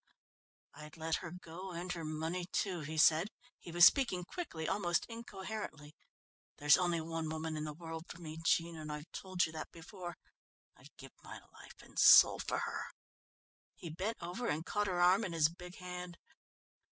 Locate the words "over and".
14.21-14.65